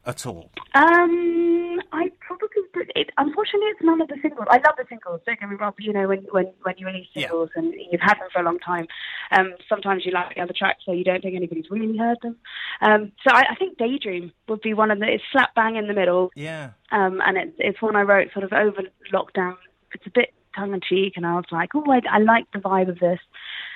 at 0.07 0.25
all? 0.25 0.49
Um, 0.73 1.79
I 1.91 2.09
probably. 2.19 2.47
It, 2.95 3.09
unfortunately, 3.17 3.67
it's 3.69 3.81
none 3.83 4.01
of 4.01 4.07
the 4.07 4.17
singles. 4.21 4.47
I 4.49 4.55
love 4.57 4.75
the 4.77 4.85
singles. 4.89 5.21
Don't 5.25 5.39
get 5.39 5.49
me 5.49 5.55
wrong. 5.55 5.73
But 5.75 5.83
you 5.85 5.93
know, 5.93 6.07
when 6.07 6.19
when 6.31 6.51
when 6.63 6.75
you 6.77 6.85
release 6.87 7.07
Yeah. 7.13 7.27
singles 7.27 7.49
and 7.55 7.73
you've 7.91 8.01
had 8.01 8.15
them 8.15 8.27
for 8.31 8.41
a 8.41 8.45
long 8.45 8.59
time, 8.59 8.87
um, 9.31 9.53
sometimes 9.69 10.05
you 10.05 10.11
like 10.11 10.35
the 10.35 10.41
other 10.41 10.53
tracks, 10.57 10.83
so 10.85 10.91
you 10.91 11.03
don't 11.03 11.21
think 11.21 11.35
anybody's 11.35 11.69
really 11.69 11.97
heard 11.97 12.17
them. 12.21 12.35
Um, 12.81 13.11
so 13.27 13.33
I, 13.33 13.43
I 13.51 13.55
think 13.55 13.77
Daydream 13.77 14.31
would 14.47 14.61
be 14.61 14.73
one 14.73 14.91
of 14.91 14.99
the. 14.99 15.05
It's 15.05 15.23
slap 15.31 15.53
bang 15.55 15.75
in 15.75 15.87
the 15.87 15.93
middle, 15.93 16.31
Yeah. 16.35 16.71
um, 16.91 17.21
and 17.25 17.37
it's 17.37 17.55
it's 17.59 17.81
one 17.81 17.95
I 17.95 18.01
wrote 18.01 18.31
sort 18.33 18.45
of 18.45 18.53
over 18.53 18.81
lockdown. 19.13 19.55
It's 19.93 20.05
a 20.07 20.11
bit 20.13 20.33
tongue 20.55 20.73
in 20.73 20.81
cheek, 20.81 21.13
and 21.17 21.25
I 21.25 21.35
was 21.35 21.45
like, 21.51 21.69
oh, 21.75 21.83
I, 21.91 22.01
I 22.09 22.19
like 22.19 22.45
the 22.53 22.59
vibe 22.59 22.89
of 22.89 22.99
this. 22.99 23.19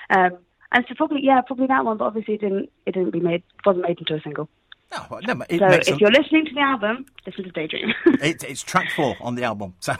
Um, 0.09 0.37
and 0.71 0.85
so 0.87 0.95
probably 0.95 1.21
yeah, 1.23 1.41
probably 1.41 1.67
that 1.67 1.85
one. 1.85 1.97
But 1.97 2.05
obviously, 2.05 2.35
it 2.35 2.41
didn't 2.41 2.69
it 2.85 2.93
didn't 2.93 3.11
be 3.11 3.19
made 3.19 3.43
wasn't 3.65 3.85
made 3.87 3.99
into 3.99 4.15
a 4.15 4.21
single. 4.21 4.47
No, 4.91 5.07
it 5.49 5.59
So 5.59 5.93
if 5.93 6.01
you're 6.01 6.11
listening 6.11 6.45
to 6.47 6.53
the 6.53 6.59
album, 6.59 7.05
listen 7.25 7.45
to 7.45 7.51
Daydream. 7.51 7.93
it, 8.05 8.43
it's 8.43 8.61
track 8.61 8.89
four 8.95 9.15
on 9.21 9.35
the 9.35 9.43
album. 9.43 9.73
So, 9.79 9.95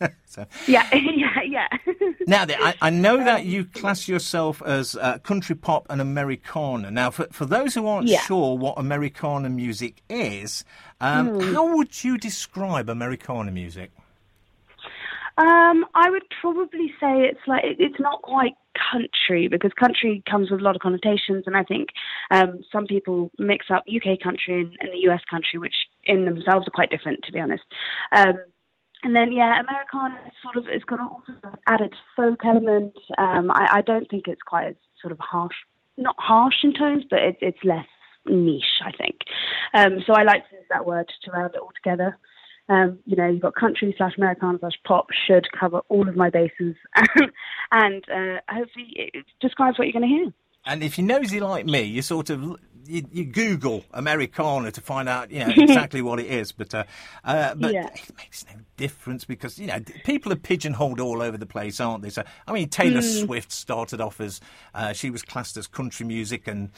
so. 0.26 0.46
Yeah, 0.66 0.86
yeah, 0.94 1.42
yeah. 1.46 1.68
now, 2.26 2.44
I, 2.48 2.74
I 2.82 2.90
know 2.90 3.16
that 3.16 3.44
you 3.46 3.64
class 3.64 4.06
yourself 4.06 4.60
as 4.62 4.96
uh, 4.96 5.18
country 5.18 5.54
pop 5.56 5.86
and 5.88 6.00
Americana. 6.00 6.90
Now, 6.90 7.10
for, 7.10 7.26
for 7.32 7.46
those 7.46 7.74
who 7.74 7.86
aren't 7.86 8.08
Yeah. 8.08 8.20
sure 8.20 8.56
what 8.58 8.78
Americana 8.78 9.48
music 9.48 10.02
is, 10.10 10.64
um, 11.00 11.28
Hmm. 11.28 11.54
how 11.54 11.76
would 11.76 12.04
you 12.04 12.18
describe 12.18 12.90
Americana 12.90 13.50
music? 13.50 13.92
Um, 15.36 15.84
I 15.94 16.10
would 16.10 16.22
probably 16.40 16.88
say 17.00 17.22
it's 17.24 17.40
like 17.46 17.62
it's 17.64 17.98
not 17.98 18.22
quite 18.22 18.54
country 18.92 19.48
because 19.48 19.72
country 19.78 20.22
comes 20.28 20.50
with 20.50 20.60
a 20.60 20.62
lot 20.62 20.76
of 20.76 20.82
connotations, 20.82 21.44
and 21.46 21.56
I 21.56 21.64
think 21.64 21.90
um, 22.30 22.60
some 22.72 22.86
people 22.86 23.30
mix 23.38 23.66
up 23.70 23.84
UK 23.88 24.20
country 24.20 24.62
and, 24.62 24.76
and, 24.80 24.92
the 24.92 25.10
US 25.10 25.22
country, 25.30 25.58
which 25.58 25.74
in 26.04 26.24
themselves 26.24 26.66
are 26.66 26.72
quite 26.74 26.90
different, 26.90 27.24
to 27.24 27.32
be 27.32 27.40
honest. 27.40 27.64
Um, 28.12 28.34
and 29.02 29.14
then 29.14 29.32
yeah, 29.32 29.60
Americana 29.60 30.18
sort 30.42 30.56
of 30.56 30.64
it's 30.66 30.84
got 30.84 31.00
also 31.00 31.32
added 31.66 31.94
folk 32.16 32.40
element. 32.44 32.94
Um, 33.18 33.50
I, 33.50 33.68
I, 33.74 33.82
don't 33.82 34.08
think 34.08 34.28
it's 34.28 34.42
quite 34.42 34.68
as 34.68 34.76
sort 35.00 35.12
of 35.12 35.18
harsh, 35.18 35.54
not 35.98 36.16
harsh 36.18 36.64
in 36.64 36.72
tones, 36.72 37.04
but 37.08 37.20
it's 37.20 37.38
it's 37.42 37.64
less 37.64 37.86
niche, 38.26 38.80
I 38.84 38.92
think. 38.92 39.16
Um, 39.74 40.02
so 40.06 40.14
I 40.14 40.22
like 40.22 40.48
to 40.48 40.56
use 40.56 40.64
that 40.70 40.86
word 40.86 41.10
to 41.24 41.30
round 41.30 41.54
it 41.54 41.60
all 41.60 41.72
together. 41.74 42.16
Um, 42.68 42.98
you 43.04 43.16
know, 43.16 43.28
you've 43.28 43.42
got 43.42 43.54
country 43.54 43.94
slash 43.96 44.12
Americana 44.16 44.58
slash 44.58 44.78
pop 44.86 45.08
should 45.26 45.46
cover 45.58 45.80
all 45.88 46.08
of 46.08 46.16
my 46.16 46.30
bases, 46.30 46.76
and 47.72 48.04
uh, 48.08 48.40
hopefully 48.48 48.86
it 48.96 49.26
describes 49.40 49.78
what 49.78 49.86
you're 49.86 50.00
going 50.00 50.08
to 50.08 50.16
hear. 50.16 50.32
And 50.66 50.82
if 50.82 50.96
you're 50.96 51.06
nosy 51.06 51.40
like 51.40 51.66
me, 51.66 51.82
you 51.82 52.00
sort 52.00 52.30
of 52.30 52.56
you, 52.86 53.02
you, 53.12 53.24
Google 53.24 53.84
Americana 53.92 54.70
to 54.72 54.80
find 54.80 55.08
out, 55.08 55.30
you 55.30 55.40
know, 55.40 55.52
exactly 55.56 56.02
what 56.02 56.20
it 56.20 56.26
is. 56.26 56.52
But 56.52 56.74
uh, 56.74 56.84
uh, 57.24 57.54
but 57.54 57.72
yeah. 57.72 57.88
it 57.94 58.16
makes 58.16 58.44
no 58.46 58.60
difference 58.76 59.24
because 59.24 59.58
you 59.58 59.66
know 59.66 59.80
people 60.04 60.32
are 60.32 60.36
pigeonholed 60.36 61.00
all 61.00 61.22
over 61.22 61.36
the 61.36 61.46
place, 61.46 61.80
aren't 61.80 62.02
they? 62.02 62.10
So 62.10 62.24
I 62.46 62.52
mean, 62.52 62.68
Taylor 62.68 63.00
mm. 63.00 63.24
Swift 63.24 63.52
started 63.52 64.00
off 64.00 64.20
as 64.20 64.40
uh, 64.74 64.92
she 64.92 65.10
was 65.10 65.22
classed 65.22 65.56
as 65.56 65.66
country 65.66 66.06
music 66.06 66.46
and 66.48 66.70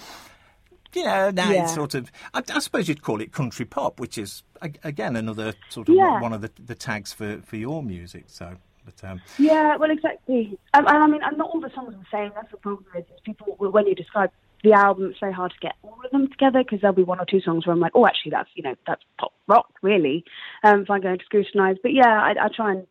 you 0.97 1.05
know, 1.05 1.31
now 1.31 1.50
yeah. 1.50 1.65
it's 1.65 1.75
sort 1.75 1.95
of, 1.95 2.11
I, 2.33 2.43
I, 2.53 2.59
suppose 2.59 2.88
you'd 2.88 3.03
call 3.03 3.21
it 3.21 3.33
country 3.33 3.67
pop, 3.67 4.00
which 4.00 4.17
is, 4.17 4.43
again, 4.83 5.15
another 5.15 5.55
sort 5.69 5.88
of 5.88 5.95
yeah. 5.95 6.21
one 6.21 6.33
of 6.33 6.41
the, 6.41 6.50
the 6.65 6.75
tags 6.75 7.12
for, 7.12 7.41
for 7.43 7.57
your 7.57 7.83
music. 7.83 8.25
So. 8.29 8.57
But, 8.85 9.11
um, 9.11 9.21
yeah, 9.37 9.76
well, 9.76 9.91
exactly. 9.91 10.57
Um, 10.73 10.87
and 10.87 10.97
I 10.97 11.07
mean, 11.09 11.21
not 11.21 11.50
all 11.50 11.61
the 11.61 11.73
songs 11.75 11.93
are 11.93 11.99
the 11.99 12.07
same. 12.11 12.31
That's 12.37 12.53
the 12.53 12.57
problem 12.57 12.87
is, 12.97 13.03
is 13.05 13.21
people 13.25 13.57
when 13.59 13.85
you 13.85 13.97
describe 13.97 14.31
the 14.62 14.73
album, 14.75 15.11
it's 15.11 15.19
very 15.19 15.33
hard 15.33 15.50
to 15.50 15.59
get 15.61 15.75
all 15.83 15.99
of 16.05 16.11
them 16.12 16.29
together 16.29 16.62
because 16.62 16.81
there'll 16.81 16.95
be 16.95 17.03
one 17.03 17.19
or 17.19 17.26
two 17.26 17.41
songs 17.41 17.67
where 17.67 17.75
I'm 17.75 17.81
like, 17.81 17.93
oh, 17.97 18.07
actually, 18.07 18.31
that's 18.31 18.49
you 18.55 18.62
know, 18.62 18.76
that's 18.87 19.03
pop 19.19 19.33
rock, 19.49 19.67
really. 19.83 20.25
Um, 20.62 20.83
if 20.83 20.91
I'm 20.91 21.00
going 21.00 21.19
to 21.19 21.25
scrutinise, 21.25 21.79
but 21.83 21.95
yeah, 21.95 22.07
I, 22.09 22.35
I 22.41 22.49
try 22.55 22.73
and 22.73 22.87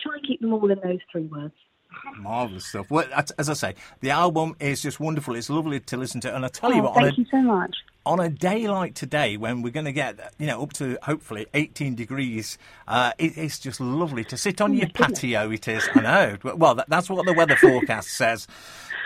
try 0.00 0.16
and 0.16 0.26
keep 0.26 0.42
them 0.42 0.52
all 0.52 0.70
in 0.70 0.80
those 0.80 1.00
three 1.10 1.24
words. 1.24 1.54
Marvelous 2.16 2.66
stuff. 2.66 2.90
Well, 2.90 3.06
as 3.38 3.48
I 3.48 3.54
say, 3.54 3.74
the 4.00 4.10
album 4.10 4.56
is 4.60 4.82
just 4.82 5.00
wonderful. 5.00 5.34
It's 5.34 5.50
lovely 5.50 5.80
to 5.80 5.96
listen 5.96 6.20
to, 6.22 6.34
and 6.34 6.44
I 6.44 6.48
tell 6.48 6.72
oh, 6.72 6.74
you 6.74 6.82
what, 6.82 6.94
thank 6.94 7.12
a, 7.12 7.20
you 7.20 7.26
so 7.30 7.42
much. 7.42 7.76
On 8.06 8.20
a 8.20 8.28
day 8.28 8.66
like 8.68 8.94
today, 8.94 9.36
when 9.36 9.62
we're 9.62 9.72
going 9.72 9.86
to 9.86 9.92
get 9.92 10.32
you 10.38 10.46
know 10.46 10.62
up 10.62 10.72
to 10.74 10.98
hopefully 11.02 11.46
18 11.54 11.94
degrees, 11.94 12.58
uh, 12.86 13.12
it, 13.18 13.36
it's 13.36 13.58
just 13.58 13.80
lovely 13.80 14.24
to 14.24 14.36
sit 14.36 14.60
on 14.60 14.72
oh, 14.72 14.74
your 14.74 14.88
patio. 14.88 15.50
It 15.50 15.68
is. 15.68 15.88
I 15.94 16.00
know. 16.00 16.54
Well, 16.56 16.74
that, 16.76 16.88
that's 16.88 17.10
what 17.10 17.24
the 17.26 17.34
weather 17.34 17.56
forecast 17.56 18.10
says. 18.10 18.46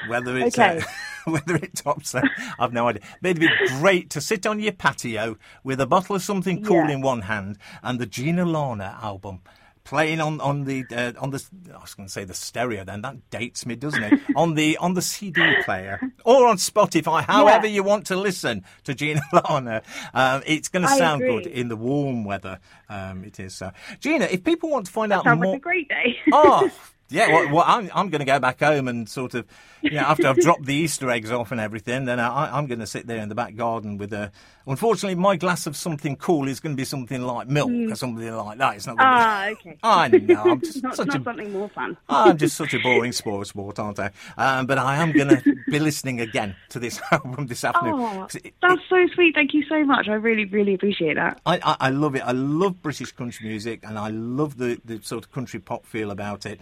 Whether 0.08 0.36
it's 0.38 0.58
uh, 0.58 0.62
okay. 0.62 0.80
uh, 0.80 0.84
whether 1.30 1.56
it 1.56 1.74
tops 1.76 2.12
that, 2.12 2.24
I've 2.58 2.72
no 2.72 2.88
idea. 2.88 3.02
But 3.20 3.30
it'd 3.32 3.40
be 3.40 3.68
great 3.78 4.10
to 4.10 4.20
sit 4.20 4.46
on 4.46 4.60
your 4.60 4.72
patio 4.72 5.36
with 5.62 5.80
a 5.80 5.86
bottle 5.86 6.16
of 6.16 6.22
something 6.22 6.64
cool 6.64 6.88
yeah. 6.88 6.92
in 6.92 7.00
one 7.02 7.22
hand 7.22 7.58
and 7.82 7.98
the 7.98 8.06
Gina 8.06 8.44
Larner 8.44 8.96
album 9.00 9.40
playing 9.84 10.20
on 10.20 10.40
on 10.40 10.64
the 10.64 10.84
uh, 10.90 11.12
on 11.18 11.30
the 11.30 11.42
I 11.74 11.80
was 11.80 11.94
going 11.94 12.06
to 12.06 12.12
say 12.12 12.24
the 12.24 12.34
stereo. 12.34 12.84
Then 12.84 13.02
that 13.02 13.30
dates 13.30 13.66
me, 13.66 13.76
doesn't 13.76 14.02
it? 14.02 14.20
on 14.36 14.54
the 14.54 14.76
on 14.78 14.94
the 14.94 15.02
CD 15.02 15.42
player 15.64 16.00
or 16.24 16.46
on 16.46 16.56
Spotify, 16.56 17.24
however 17.24 17.66
yeah. 17.66 17.74
you 17.74 17.82
want 17.82 18.06
to 18.06 18.16
listen 18.16 18.64
to 18.84 18.94
Gina 18.94 19.22
Larner. 19.32 19.82
Um, 20.14 20.42
it's 20.46 20.68
going 20.68 20.82
to 20.82 20.88
sound 20.88 21.22
agree. 21.22 21.42
good 21.42 21.46
in 21.46 21.68
the 21.68 21.76
warm 21.76 22.24
weather. 22.24 22.60
Um, 22.88 23.24
it 23.24 23.40
is. 23.40 23.62
Gina, 24.00 24.26
if 24.26 24.44
people 24.44 24.70
want 24.70 24.86
to 24.86 24.92
find 24.92 25.12
that 25.12 25.26
out 25.26 25.38
more, 25.38 25.46
like 25.46 25.56
a 25.56 25.60
great 25.60 25.88
day. 25.88 26.18
oh. 26.32 26.70
Yeah, 27.12 27.28
well, 27.28 27.54
well 27.54 27.64
I'm, 27.66 27.90
I'm 27.94 28.10
going 28.10 28.20
to 28.20 28.24
go 28.24 28.38
back 28.38 28.60
home 28.60 28.88
and 28.88 29.08
sort 29.08 29.34
of, 29.34 29.46
you 29.82 29.90
know, 29.90 30.00
after 30.00 30.26
I've 30.26 30.36
dropped 30.40 30.64
the 30.64 30.74
Easter 30.74 31.10
eggs 31.10 31.30
off 31.30 31.52
and 31.52 31.60
everything, 31.60 32.06
then 32.06 32.18
I, 32.18 32.56
I'm 32.56 32.66
going 32.66 32.80
to 32.80 32.86
sit 32.86 33.06
there 33.06 33.18
in 33.18 33.28
the 33.28 33.34
back 33.34 33.56
garden 33.56 33.98
with 33.98 34.12
a. 34.12 34.32
Unfortunately, 34.64 35.16
my 35.16 35.34
glass 35.36 35.66
of 35.66 35.76
something 35.76 36.14
cool 36.14 36.46
is 36.46 36.60
going 36.60 36.76
to 36.76 36.80
be 36.80 36.84
something 36.84 37.20
like 37.22 37.48
milk 37.48 37.68
mm. 37.68 37.90
or 37.90 37.96
something 37.96 38.32
like 38.32 38.58
that. 38.58 38.76
It's 38.76 38.86
not. 38.86 38.96
Going 38.96 39.08
ah, 39.08 39.48
to 39.48 39.54
be, 39.56 39.70
okay. 39.70 39.78
I 39.82 40.08
know. 40.08 40.42
I'm 40.42 40.60
just 40.60 40.82
not, 40.82 40.96
such 40.96 41.08
not 41.08 41.20
a, 41.20 41.24
something 41.24 41.52
more 41.52 41.68
fun. 41.68 41.96
I'm 42.08 42.38
just 42.38 42.56
such 42.56 42.72
a 42.72 42.78
boring 42.82 43.10
sport, 43.10 43.48
sport, 43.48 43.80
aren't 43.80 43.98
I? 43.98 44.10
Um, 44.36 44.66
but 44.66 44.78
I 44.78 44.96
am 44.96 45.10
going 45.10 45.28
to 45.28 45.56
be 45.68 45.80
listening 45.80 46.20
again 46.20 46.54
to 46.68 46.78
this 46.78 47.00
album 47.10 47.48
this 47.48 47.64
afternoon. 47.64 47.94
Oh, 47.96 48.28
it, 48.34 48.54
that's 48.62 48.74
it, 48.74 48.80
so 48.88 49.06
sweet. 49.14 49.34
Thank 49.34 49.52
you 49.52 49.64
so 49.68 49.84
much. 49.84 50.08
I 50.08 50.14
really, 50.14 50.44
really 50.44 50.74
appreciate 50.74 51.14
that. 51.14 51.40
I, 51.44 51.56
I, 51.56 51.76
I, 51.80 51.90
love 51.90 52.14
it. 52.14 52.22
I 52.24 52.32
love 52.32 52.80
British 52.82 53.10
country 53.12 53.48
music, 53.48 53.80
and 53.82 53.98
I 53.98 54.10
love 54.10 54.58
the, 54.58 54.80
the 54.84 55.00
sort 55.02 55.24
of 55.24 55.32
country 55.32 55.58
pop 55.58 55.86
feel 55.86 56.10
about 56.12 56.46
it 56.46 56.60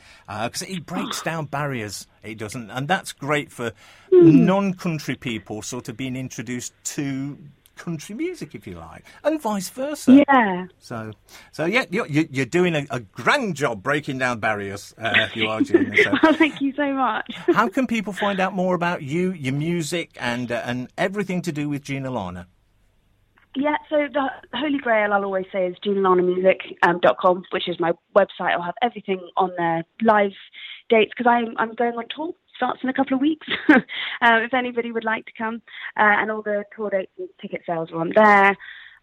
because 0.49 0.63
uh, 0.63 0.67
it 0.69 0.87
breaks 0.87 1.23
down 1.23 1.47
barriers. 1.47 2.07
It 2.23 2.39
doesn't, 2.39 2.71
and 2.71 2.89
that's 2.89 3.13
great 3.13 3.51
for 3.51 3.73
mm. 4.13 4.35
non-country 4.35 5.17
people, 5.17 5.63
sort 5.63 5.89
of 5.89 5.97
being 5.97 6.17
introduced 6.17 6.73
to 6.97 7.39
country 7.81 8.15
music, 8.15 8.55
if 8.55 8.67
you 8.67 8.77
like, 8.77 9.05
and 9.25 9.41
vice 9.41 9.71
versa. 9.71 10.23
Yeah. 10.29 10.67
So, 10.79 11.13
so 11.51 11.65
yeah, 11.65 11.87
you're, 11.91 12.07
you're 12.07 12.47
doing 12.47 12.75
a, 12.75 12.87
a 12.91 13.01
grand 13.01 13.57
job 13.57 13.83
breaking 13.83 14.19
down 14.19 14.39
barriers. 14.39 14.95
Uh, 14.99 15.29
you 15.35 15.49
are, 15.49 15.63
Gina. 15.63 15.97
So. 15.97 16.33
thank 16.35 16.61
you 16.61 16.75
so 16.75 16.93
much. 16.93 17.33
how 17.55 17.69
can 17.69 17.87
people 17.87 18.13
find 18.13 18.39
out 18.39 18.55
more 18.55 18.75
about 18.75 19.03
you, 19.03 19.33
your 19.33 19.55
music, 19.55 20.11
and 20.21 20.53
uh, 20.53 20.63
and 20.65 20.89
everything 20.99 21.43
to 21.43 21.53
do 21.53 21.69
with 21.69 21.83
Gina 21.83 22.11
Larner? 22.11 22.47
Yeah, 23.57 23.77
so 23.89 24.07
the 24.13 24.29
Holy 24.55 24.79
Grail, 24.79 25.13
I'll 25.13 25.25
always 25.25 25.47
say, 25.53 25.67
is 25.67 25.77
ginalarnermusic.com, 25.85 27.37
um, 27.37 27.43
which 27.51 27.69
is 27.69 27.81
my 27.81 27.93
website. 28.17 28.53
I'll 28.53 28.63
have 28.63 28.75
everything 28.81 29.21
on 29.37 29.51
there, 29.59 29.85
live 30.03 30.31
dates, 30.89 31.13
because 31.17 31.29
I'm, 31.29 31.57
I'm 31.59 31.75
going 31.75 31.95
on 31.95 32.05
tour. 32.15 32.33
Starts 32.57 32.81
in 32.83 32.91
a 32.91 32.95
couple 32.95 33.15
of 33.15 33.21
weeks. 33.21 33.47
um, 33.71 33.83
if 34.23 34.55
anybody 34.55 34.93
would 34.93 35.05
like 35.05 35.25
to 35.27 35.33
come, 35.37 35.63
uh, 35.97 36.15
and 36.21 36.31
all 36.31 36.43
the 36.43 36.63
tour 36.77 36.91
dates 36.91 37.11
and 37.19 37.29
ticket 37.41 37.63
sales 37.67 37.91
are 37.93 38.01
on 38.01 38.13
there, 38.15 38.57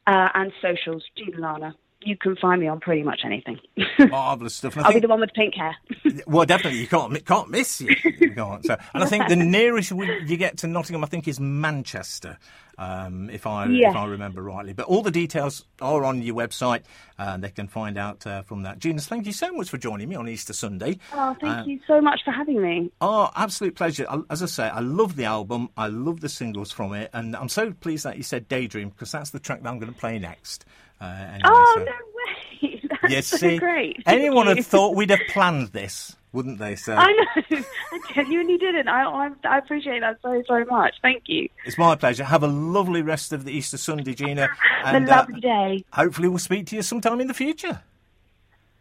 uh, 0.05 0.29
and 0.35 0.53
socials, 0.61 1.03
Lana 1.37 1.75
you 2.01 2.15
can 2.15 2.35
find 2.35 2.61
me 2.61 2.67
on 2.67 2.79
pretty 2.79 3.03
much 3.03 3.21
anything. 3.23 3.59
Marvelous 3.99 4.55
stuff. 4.55 4.77
I'll 4.77 4.85
think, 4.85 4.95
be 4.95 4.99
the 5.01 5.07
one 5.07 5.19
with 5.19 5.33
pink 5.33 5.55
hair. 5.55 5.75
well, 6.27 6.45
definitely, 6.45 6.79
you 6.79 6.87
can't 6.87 7.25
can't 7.25 7.49
miss 7.49 7.81
you. 7.81 7.89
you 8.19 8.33
can't. 8.33 8.63
So, 8.65 8.77
and 8.93 9.03
I 9.03 9.07
think 9.07 9.27
the 9.27 9.35
nearest 9.35 9.91
you 9.91 10.37
get 10.37 10.57
to 10.59 10.67
Nottingham, 10.67 11.03
I 11.03 11.07
think, 11.07 11.27
is 11.27 11.39
Manchester, 11.39 12.37
um, 12.77 13.29
if 13.31 13.47
I 13.47 13.65
yes. 13.65 13.91
if 13.91 13.97
I 13.97 14.05
remember 14.05 14.43
rightly. 14.43 14.73
But 14.73 14.85
all 14.85 15.01
the 15.01 15.11
details 15.11 15.65
are 15.81 16.05
on 16.05 16.21
your 16.21 16.35
website, 16.35 16.83
and 17.17 17.43
they 17.43 17.49
can 17.49 17.67
find 17.67 17.97
out 17.97 18.27
uh, 18.27 18.43
from 18.43 18.61
that. 18.63 18.77
Gina, 18.77 19.01
thank 19.01 19.25
you 19.25 19.33
so 19.33 19.51
much 19.51 19.69
for 19.69 19.77
joining 19.77 20.07
me 20.07 20.15
on 20.15 20.29
Easter 20.29 20.53
Sunday. 20.53 20.99
Oh, 21.13 21.35
thank 21.41 21.59
uh, 21.59 21.63
you 21.65 21.79
so 21.87 21.99
much 21.99 22.21
for 22.23 22.31
having 22.31 22.61
me. 22.61 22.91
Oh, 23.01 23.31
absolute 23.35 23.75
pleasure. 23.75 24.07
As 24.29 24.43
I 24.43 24.47
say, 24.47 24.69
I 24.69 24.81
love 24.81 25.15
the 25.15 25.25
album. 25.25 25.69
I 25.75 25.87
love 25.87 26.21
the 26.21 26.29
singles 26.29 26.71
from 26.71 26.93
it, 26.93 27.09
and 27.13 27.35
I'm 27.35 27.49
so 27.49 27.71
pleased 27.71 28.05
that 28.05 28.17
you 28.17 28.23
said 28.23 28.47
Daydream 28.47 28.89
because 28.89 29.11
that's 29.11 29.31
the 29.31 29.39
track 29.39 29.63
that 29.63 29.69
I'm 29.69 29.79
going 29.79 29.91
to 29.91 29.99
play 29.99 30.19
next. 30.19 30.63
Uh, 30.99 31.05
anyway, 31.05 31.41
oh 31.45 31.73
so. 31.75 31.83
no 31.83 31.91
way! 31.91 32.81
That's 33.01 33.13
you 33.13 33.21
so 33.21 33.37
see, 33.37 33.57
great. 33.57 34.03
anyone 34.05 34.47
had 34.47 34.65
thought 34.65 34.95
we'd 34.95 35.11
have 35.11 35.19
planned 35.29 35.67
this, 35.67 36.15
wouldn't 36.31 36.57
they? 36.57 36.75
sir? 36.75 36.95
I 36.95 37.11
know. 37.13 37.63
I 37.91 38.13
genuinely 38.13 38.57
didn't. 38.57 38.87
I, 38.87 39.03
I, 39.03 39.29
I 39.47 39.57
appreciate 39.59 39.99
that 39.99 40.17
so 40.21 40.41
so 40.47 40.65
much. 40.65 40.95
Thank 41.01 41.23
you. 41.27 41.49
It's 41.65 41.77
my 41.77 41.95
pleasure. 41.95 42.23
Have 42.23 42.43
a 42.43 42.47
lovely 42.47 43.01
rest 43.01 43.31
of 43.31 43.45
the 43.45 43.51
Easter 43.51 43.77
Sunday, 43.77 44.13
Gina. 44.13 44.49
And, 44.85 45.05
a 45.05 45.09
lovely 45.09 45.35
uh, 45.35 45.39
day. 45.39 45.85
Hopefully, 45.91 46.29
we'll 46.29 46.37
speak 46.37 46.67
to 46.67 46.75
you 46.75 46.81
sometime 46.81 47.19
in 47.19 47.27
the 47.27 47.33
future. 47.33 47.81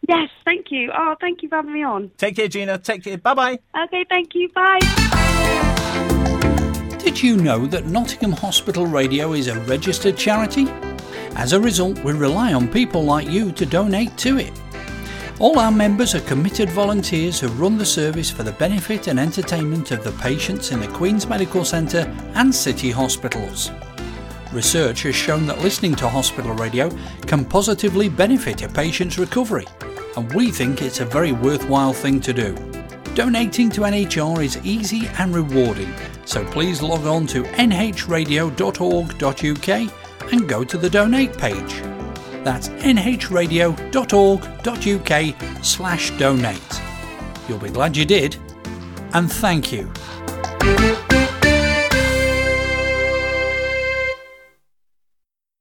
Yes, 0.09 0.29
thank 0.45 0.71
you. 0.71 0.93
Oh, 0.97 1.17
thank 1.21 1.43
you 1.43 1.49
for 1.49 1.57
having 1.57 1.73
me 1.73 1.83
on. 1.83 2.13
Take 2.17 2.37
care, 2.37 2.49
Gina. 2.49 2.79
Take 2.79 3.03
care. 3.03 3.19
Bye 3.19 3.35
bye. 3.35 3.59
Okay, 3.85 4.05
thank 4.09 4.35
you. 4.35 4.49
Bye. 4.51 4.79
Did 6.99 7.23
you 7.23 7.37
know 7.37 7.67
that 7.67 7.87
Nottingham 7.87 8.33
Hospital 8.33 8.87
Radio 8.87 9.33
is 9.33 9.49
a 9.49 9.59
registered 9.61 10.17
charity? 10.17 10.67
As 11.37 11.52
a 11.52 11.61
result, 11.61 12.02
we 12.02 12.12
rely 12.12 12.55
on 12.55 12.66
people 12.66 13.05
like 13.05 13.28
you 13.28 13.52
to 13.52 13.66
donate 13.66 14.16
to 14.19 14.38
it. 14.38 14.52
All 15.38 15.59
our 15.59 15.71
members 15.71 16.14
are 16.14 16.21
committed 16.21 16.71
volunteers 16.71 17.38
who 17.38 17.49
run 17.49 17.76
the 17.76 17.85
service 17.85 18.31
for 18.31 18.43
the 18.43 18.52
benefit 18.52 19.07
and 19.07 19.21
entertainment 19.21 19.90
of 19.90 20.02
the 20.02 20.12
patients 20.12 20.73
in 20.73 20.81
the 20.81 20.88
Queen's 20.88 21.26
Medical 21.26 21.62
Centre 21.62 22.11
and 22.35 22.55
city 22.55 22.90
hospitals. 22.90 23.71
Research 24.50 25.02
has 25.02 25.14
shown 25.14 25.47
that 25.47 25.61
listening 25.61 25.95
to 25.97 26.09
hospital 26.09 26.55
radio 26.55 26.88
can 27.26 27.45
positively 27.45 28.09
benefit 28.09 28.62
a 28.62 28.69
patient's 28.69 29.19
recovery, 29.19 29.66
and 30.16 30.33
we 30.33 30.50
think 30.50 30.81
it's 30.81 31.00
a 31.00 31.05
very 31.05 31.33
worthwhile 31.33 31.93
thing 31.93 32.19
to 32.21 32.33
do. 32.33 32.55
Donating 33.14 33.69
to 33.71 33.83
NHR 33.83 34.43
is 34.43 34.57
easy 34.64 35.07
and 35.19 35.35
rewarding, 35.35 35.93
so 36.25 36.47
please 36.47 36.81
log 36.81 37.07
on 37.07 37.26
to 37.26 37.43
nhradio.org.uk 37.43 40.06
and 40.33 40.49
go 40.49 40.64
to 40.64 40.78
the 40.78 40.90
donate 40.90 41.37
page. 41.37 41.83
That's 42.45 42.68
nhradio.org.uk 42.68 43.75
slash 45.64 46.11
donate. 46.18 46.83
You'll 47.49 47.59
be 47.59 47.71
glad 47.71 47.97
you 47.97 48.04
did, 48.04 48.37
and 49.14 49.30
thank 49.30 49.73
you. 49.73 49.92